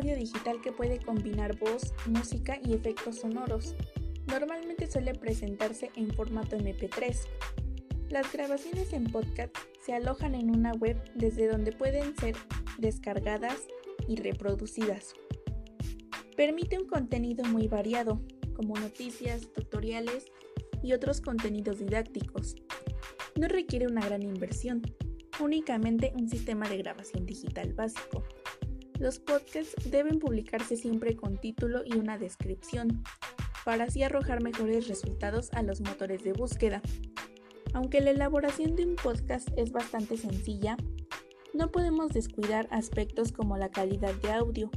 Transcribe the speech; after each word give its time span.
audio 0.00 0.16
digital 0.16 0.60
que 0.62 0.72
puede 0.72 0.98
combinar 0.98 1.58
voz, 1.58 1.92
música 2.06 2.58
y 2.64 2.72
efectos 2.72 3.16
sonoros. 3.16 3.74
Normalmente 4.26 4.90
suele 4.90 5.14
presentarse 5.14 5.90
en 5.94 6.10
formato 6.14 6.56
MP3. 6.56 7.16
Las 8.08 8.32
grabaciones 8.32 8.92
en 8.94 9.04
podcast 9.04 9.54
se 9.84 9.92
alojan 9.92 10.34
en 10.34 10.50
una 10.50 10.72
web 10.72 10.96
desde 11.14 11.48
donde 11.48 11.72
pueden 11.72 12.16
ser 12.16 12.34
descargadas 12.78 13.58
y 14.08 14.16
reproducidas. 14.16 15.12
Permite 16.34 16.78
un 16.78 16.86
contenido 16.86 17.44
muy 17.44 17.68
variado, 17.68 18.22
como 18.54 18.76
noticias, 18.76 19.52
tutoriales 19.52 20.26
y 20.82 20.94
otros 20.94 21.20
contenidos 21.20 21.78
didácticos. 21.78 22.56
No 23.36 23.48
requiere 23.48 23.86
una 23.86 24.04
gran 24.04 24.22
inversión, 24.22 24.82
únicamente 25.40 26.12
un 26.14 26.28
sistema 26.28 26.68
de 26.68 26.78
grabación 26.78 27.26
digital 27.26 27.72
básico. 27.72 28.22
Los 28.98 29.18
podcasts 29.18 29.74
deben 29.90 30.18
publicarse 30.18 30.76
siempre 30.76 31.16
con 31.16 31.38
título 31.38 31.82
y 31.84 31.96
una 31.96 32.18
descripción, 32.18 33.02
para 33.64 33.84
así 33.84 34.02
arrojar 34.02 34.42
mejores 34.42 34.88
resultados 34.88 35.50
a 35.52 35.62
los 35.62 35.80
motores 35.80 36.22
de 36.24 36.32
búsqueda. 36.32 36.82
Aunque 37.72 38.00
la 38.00 38.10
elaboración 38.10 38.74
de 38.76 38.84
un 38.84 38.96
podcast 38.96 39.48
es 39.56 39.72
bastante 39.72 40.16
sencilla, 40.16 40.76
no 41.54 41.70
podemos 41.70 42.12
descuidar 42.12 42.68
aspectos 42.70 43.32
como 43.32 43.56
la 43.56 43.70
calidad 43.70 44.14
de 44.14 44.32
audio 44.32 44.70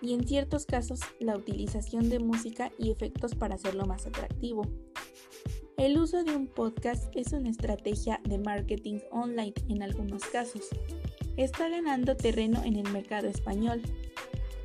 y 0.00 0.14
en 0.14 0.26
ciertos 0.26 0.66
casos 0.66 1.00
la 1.18 1.36
utilización 1.36 2.08
de 2.10 2.18
música 2.18 2.70
y 2.78 2.90
efectos 2.90 3.34
para 3.34 3.54
hacerlo 3.54 3.86
más 3.86 4.06
atractivo. 4.06 4.62
El 5.76 5.98
uso 5.98 6.22
de 6.22 6.36
un 6.36 6.46
podcast 6.46 7.04
es 7.16 7.32
una 7.32 7.50
estrategia 7.50 8.20
de 8.24 8.38
marketing 8.38 9.00
online 9.10 9.54
en 9.68 9.82
algunos 9.82 10.24
casos. 10.24 10.68
Está 11.36 11.68
ganando 11.68 12.16
terreno 12.16 12.62
en 12.64 12.76
el 12.76 12.90
mercado 12.92 13.26
español. 13.26 13.82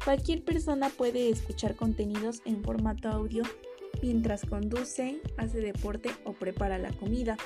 Cualquier 0.05 0.43
persona 0.43 0.89
puede 0.89 1.29
escuchar 1.29 1.75
contenidos 1.75 2.41
en 2.45 2.63
formato 2.63 3.09
audio 3.09 3.43
mientras 4.03 4.45
conduce, 4.45 5.19
hace 5.37 5.59
deporte 5.59 6.11
o 6.25 6.33
prepara 6.33 6.77
la 6.77 6.91
comida, 6.91 7.37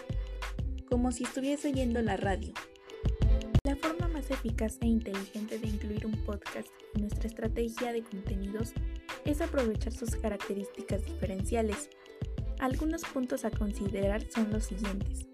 como 0.89 1.11
si 1.13 1.23
estuviese 1.23 1.69
oyendo 1.69 2.01
la 2.01 2.17
radio. 2.17 2.53
La 3.63 3.77
forma 3.77 4.09
más 4.09 4.29
eficaz 4.29 4.77
e 4.81 4.87
inteligente 4.87 5.57
de 5.57 5.67
incluir 5.67 6.05
un 6.05 6.17
podcast 6.25 6.67
en 6.95 7.01
nuestra 7.01 7.27
estrategia 7.27 7.93
de 7.93 8.03
contenidos 8.03 8.73
es 9.23 9.39
aprovechar 9.39 9.93
sus 9.93 10.17
características 10.17 11.05
diferenciales. 11.05 11.89
Algunos 12.63 13.01
puntos 13.01 13.43
a 13.43 13.51
considerar 13.51 14.25
son 14.31 14.49
los 14.49 14.63
siguientes. 14.63 15.27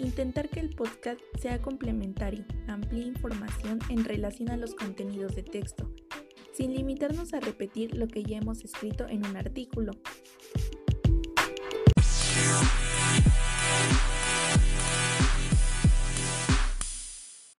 Intentar 0.00 0.48
que 0.48 0.58
el 0.58 0.70
podcast 0.70 1.20
sea 1.38 1.62
complementario, 1.62 2.44
amplíe 2.66 3.04
información 3.04 3.78
en 3.88 4.04
relación 4.04 4.50
a 4.50 4.56
los 4.56 4.74
contenidos 4.74 5.36
de 5.36 5.44
texto, 5.44 5.88
sin 6.52 6.74
limitarnos 6.74 7.34
a 7.34 7.38
repetir 7.38 7.94
lo 7.94 8.08
que 8.08 8.24
ya 8.24 8.38
hemos 8.38 8.64
escrito 8.64 9.06
en 9.08 9.24
un 9.24 9.36
artículo. 9.36 9.92